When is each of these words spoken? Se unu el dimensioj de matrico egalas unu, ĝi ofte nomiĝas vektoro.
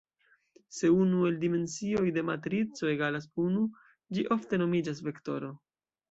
Se 0.75 0.87
unu 1.01 1.19
el 1.31 1.35
dimensioj 1.41 2.07
de 2.15 2.23
matrico 2.29 2.89
egalas 2.93 3.27
unu, 3.43 3.65
ĝi 4.17 4.23
ofte 4.37 4.59
nomiĝas 4.63 5.03
vektoro. 5.09 5.51